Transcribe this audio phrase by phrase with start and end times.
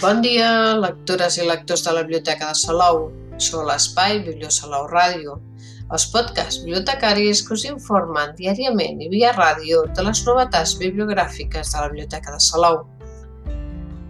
[0.00, 0.46] Bon dia,
[0.80, 3.02] lectores i lectors de la Biblioteca de Salou.
[3.36, 5.34] Sou l'espai Bibliosalou Ràdio,
[5.92, 11.82] els podcasts bibliotecaris que us informen diàriament i via ràdio de les novetats bibliogràfiques de
[11.82, 12.80] la Biblioteca de Salou.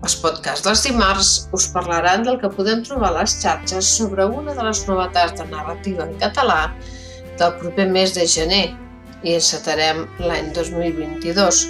[0.06, 4.54] Els podcasts dels dimarts us parlaran del que podem trobar a les xarxes sobre una
[4.54, 6.60] de les novetats de narrativa en català
[7.42, 8.68] del proper mes de gener
[9.26, 11.64] i encetarem l'any 2022,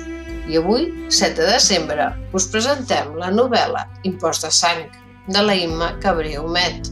[0.49, 4.87] i avui, 7 de desembre, us presentem la novel·la Impost de sang
[5.29, 6.89] de la Imma Cabré Humet,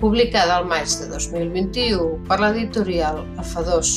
[0.00, 3.94] publicada al maig de 2021 per l'editorial F2,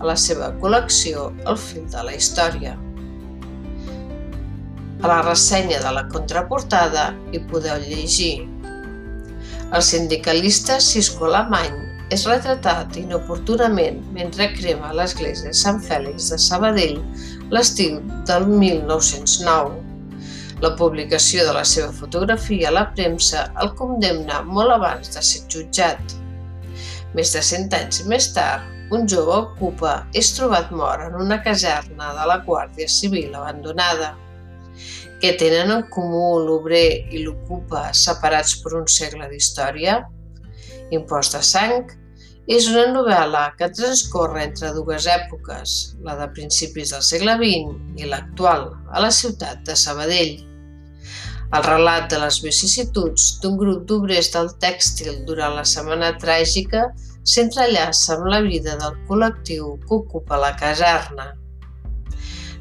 [0.00, 2.76] a la seva col·lecció El fil de la història.
[5.00, 8.34] A la ressenya de la contraportada hi podeu llegir
[9.70, 16.96] el sindicalista Cisco Alemany és retratat inoportunament mentre crema l'església Sant Fèlix de Sabadell
[17.54, 19.78] l'estiu del 1909.
[20.60, 25.44] La publicació de la seva fotografia a la premsa el condemna molt abans de ser
[25.54, 26.16] jutjat.
[27.14, 32.10] Més de cent anys més tard, un jove ocupa és trobat mort en una caserna
[32.18, 34.16] de la Guàrdia Civil abandonada.
[35.22, 40.00] Què tenen en comú l'obrer i l'ocupa separats per un segle d'història?
[40.90, 41.99] Impost de sang
[42.50, 45.74] és una novel·la que transcorre entre dues èpoques,
[46.06, 50.32] la de principis del segle XX i l'actual, a la ciutat de Sabadell.
[51.54, 56.88] El relat de les vicissituds d'un grup d'obrers del tèxtil durant la setmana tràgica
[57.22, 61.30] s'entrellaça amb la vida del col·lectiu que ocupa la caserna.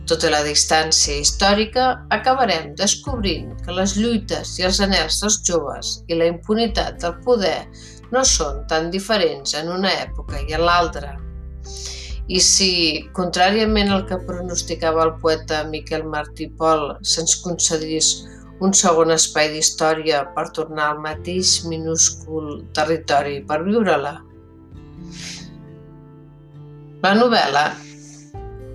[0.10, 6.00] Tot i la distància històrica, acabarem descobrint que les lluites i els anels dels joves
[6.10, 7.62] i la impunitat del poder
[8.14, 11.16] no són tan diferents en una època i en l'altra.
[12.30, 12.72] I si,
[13.18, 18.12] contràriament al que pronosticava el poeta Miquel Martí Pol, se'ns concedís
[18.66, 24.16] un segon espai d'història per tornar al mateix minúscul territori per viure-la?
[27.06, 27.64] La novel·la,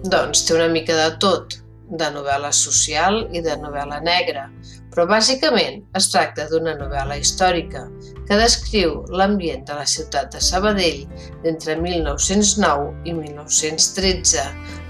[0.08, 1.58] doncs, té una mica de tot,
[1.90, 4.48] de novel·la social i de novel·la negra,
[4.92, 7.84] però bàsicament es tracta d'una novel·la històrica
[8.28, 11.02] que descriu l'ambient de la ciutat de Sabadell
[11.44, 14.44] d'entre 1909 i 1913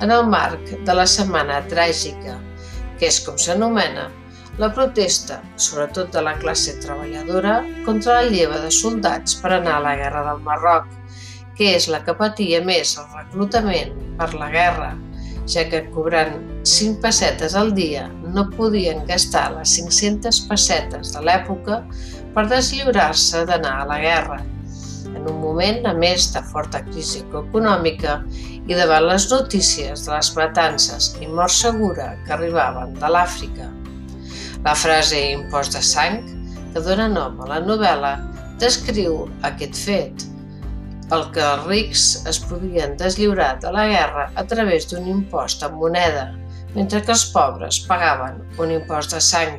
[0.05, 2.37] en el marc de la Setmana Tràgica,
[2.99, 4.11] que és com s'anomena
[4.59, 7.57] la protesta, sobretot de la classe treballadora,
[7.87, 10.87] contra la lleva de soldats per anar a la guerra del Marroc,
[11.59, 14.93] que és la que patia més el reclutament per la guerra,
[15.51, 21.83] ja que cobrant 5 pessetes al dia no podien gastar les 500 pessetes de l'època
[22.33, 24.39] per deslliurar-se d'anar a la guerra.
[25.13, 28.15] En un moment, a més de forta crisi econòmica
[28.65, 33.69] i davant les notícies de les matances i mort segura que arribaven de l'Àfrica.
[34.65, 36.23] La frase impost de sang,
[36.73, 38.15] que dona nom a la novel·la,
[38.63, 40.25] descriu aquest fet,
[41.13, 45.77] el que els rics es podien deslliurar de la guerra a través d'un impost en
[45.77, 46.25] moneda,
[46.75, 49.57] mentre que els pobres pagaven un impost de sang.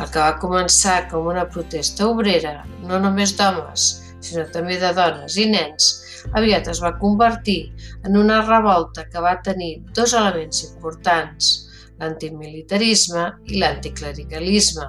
[0.00, 3.88] El que va començar com una protesta obrera, no només d'homes,
[4.24, 5.90] sinó també de dones i nens,
[6.38, 7.60] aviat es va convertir
[8.06, 11.52] en una revolta que va tenir dos elements importants,
[12.00, 14.86] l'antimilitarisme i l'anticlericalisme,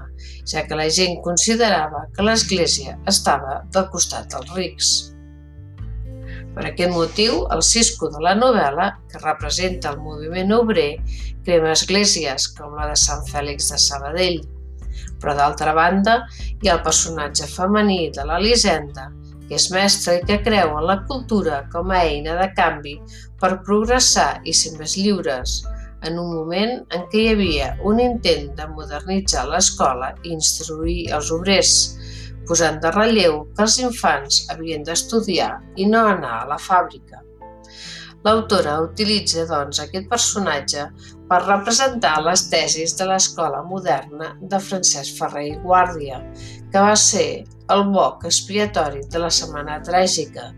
[0.49, 4.93] ja que la gent considerava que l'Església estava del costat dels rics.
[6.53, 10.91] Per aquest motiu, el Cisco de la novel·la, que representa el moviment obrer,
[11.45, 14.39] crema esglésies com la de Sant Fèlix de Sabadell.
[15.21, 16.19] Però d'altra banda,
[16.61, 19.09] hi ha el personatge femení de l'Elisenda,
[19.47, 22.97] que és mestra i que creu en la cultura com a eina de canvi
[23.41, 25.61] per progressar i ser més lliures,
[26.03, 31.31] en un moment en què hi havia un intent de modernitzar l'escola i instruir els
[31.35, 31.75] obrers,
[32.49, 37.21] posant de relleu que els infants havien d'estudiar i no anar a la fàbrica.
[38.23, 40.85] L'autora utilitza, doncs, aquest personatge
[41.27, 46.21] per representar les tesis de l'escola moderna de Francesc Ferrer i Guàrdia,
[46.71, 47.43] que va ser
[47.75, 50.51] el boc expiatori de la Setmana Tràgica,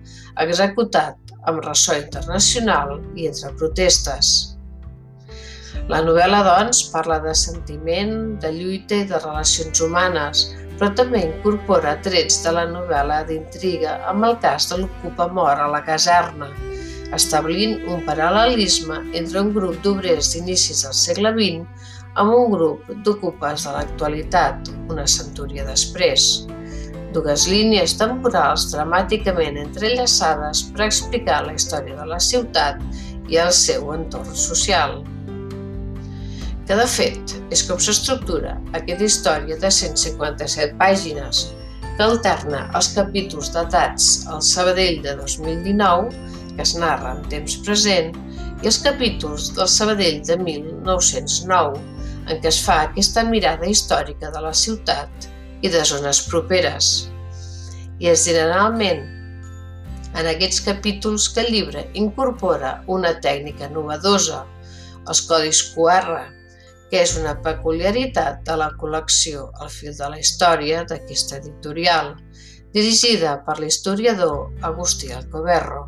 [0.43, 4.35] executat amb ressò internacional i entre protestes.
[5.89, 10.45] La novel·la, doncs, parla de sentiment, de lluita i de relacions humanes,
[10.79, 15.69] però també incorpora trets de la novel·la d'intriga amb el cas de l'ocupa mort a
[15.71, 16.49] la caserna,
[17.15, 23.65] establint un paral·lelisme entre un grup d'obrers d'inicis del segle XX amb un grup d'ocupes
[23.67, 26.45] de l'actualitat, una centúria després.
[27.15, 32.81] Dues línies temporals dramàticament entrellaçades per explicar la història de la ciutat
[33.31, 34.99] i el seu entorn social.
[36.65, 41.45] Que de fet és com s'estructura aquesta història de 157 pàgines
[41.95, 46.09] que alterna els capítols datats al Sabadell de 2019,
[46.55, 48.11] que es narra en temps present,
[48.63, 51.81] i els capítols del Sabadell de 1909,
[52.25, 55.29] en què es fa aquesta mirada històrica de la ciutat
[55.61, 57.09] i de zones properes.
[58.01, 59.05] I és generalment
[60.15, 64.43] en aquests capítols que el llibre incorpora una tècnica novedosa,
[65.05, 66.25] els codis QR,
[66.89, 72.13] que és una peculiaritat de la col·lecció El fil de la història d'aquesta editorial,
[72.75, 75.85] dirigida per l'historiador Agustí Alcoberro.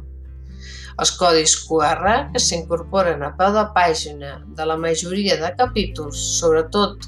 [0.97, 7.05] Els codis QR que s'incorporen a peu de pàgina de la majoria de capítols, sobretot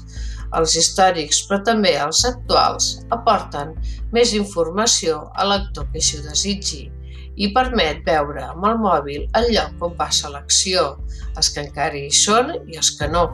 [0.58, 3.74] els històrics però també els actuals, aporten
[4.14, 6.82] més informació al lector que així ho desitgi
[7.40, 10.90] i permet veure amb el mòbil el lloc on passa l'acció,
[11.36, 13.28] els que encara hi són i els que no.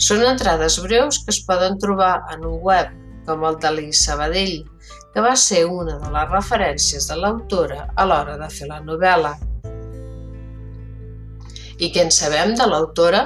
[0.00, 2.92] Són entrades breus que es poden trobar en un web,
[3.26, 4.62] com el de Sabadell,
[5.12, 9.34] que va ser una de les referències de l'autora a l'hora de fer la novel·la.
[11.80, 13.20] I què en sabem de l'autora?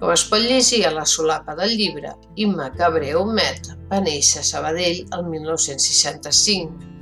[0.00, 4.48] Com es pot llegir a la solapa del llibre, Imma Cabré Humet va néixer a
[4.50, 6.92] Sabadell el 1965.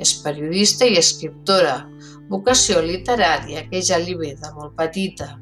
[0.00, 1.76] És periodista i escriptora,
[2.32, 5.34] vocació literària que ja li ve de molt petita.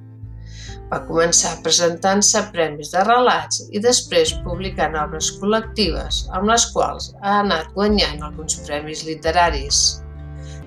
[0.89, 7.41] Va començar presentant-se premis de relats i després publicant obres col·lectives, amb les quals ha
[7.43, 9.83] anat guanyant alguns premis literaris,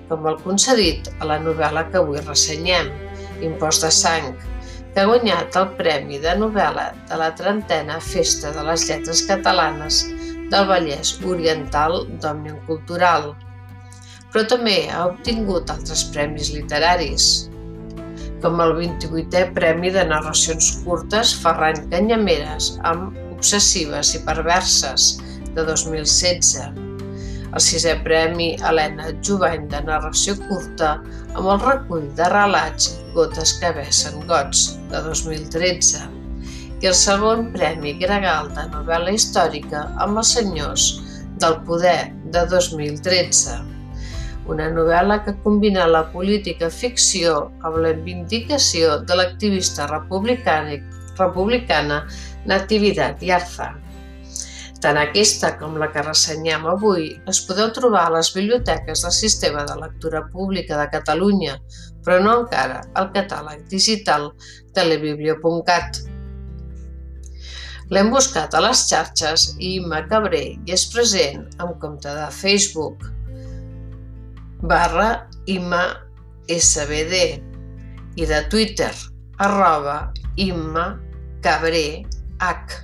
[0.08, 2.90] com el concedit a la novel·la que avui ressenyem,
[3.42, 4.30] Impost de sang,
[4.94, 10.02] que ha guanyat el Premi de novel·la de la trentena Festa de les Lletres Catalanes
[10.52, 13.32] del Vallès Oriental d'Òmnium Cultural,
[14.32, 17.48] però també ha obtingut altres premis literaris,
[18.42, 25.12] com el 28è Premi de Narracions Curtes Ferran Canyameres amb Obsessives i Perverses
[25.54, 26.64] de 2016,
[27.52, 30.96] el sisè Premi Helena Jovany de Narració Curta
[31.36, 36.06] amb el recull de relats Gotes que vessen gots de 2013
[36.82, 40.88] i el segon Premi Gregal de novel·la històrica amb els senyors
[41.42, 43.60] del poder de 2013
[44.50, 52.02] una novel·la que combina la política ficció amb la vindicació de l'activista republicana,
[52.46, 53.68] Natividad Yarza.
[54.82, 59.62] Tant aquesta com la que ressenyem avui es podeu trobar a les biblioteques del Sistema
[59.68, 61.54] de Lectura Pública de Catalunya,
[62.02, 64.32] però no encara al catàleg digital
[64.74, 66.02] telebiblio.cat.
[67.94, 73.06] L'hem buscat a les xarxes i Imma Cabré hi és present amb compte de Facebook,
[74.62, 75.98] barra Imma
[76.46, 77.42] SBD
[78.14, 78.92] i de Twitter
[79.38, 81.00] arroba Imma
[81.42, 82.06] Cabré
[82.38, 82.78] H.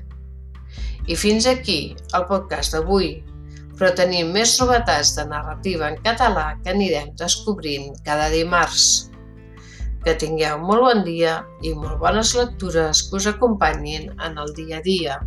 [1.07, 3.23] I fins aquí el podcast d'avui,
[3.79, 9.09] però tenim més novetats de narrativa en català que anirem descobrint cada dimarts.
[10.03, 14.83] Que tingueu molt bon dia i molt bones lectures que us acompanyin en el dia
[14.83, 15.21] a dia.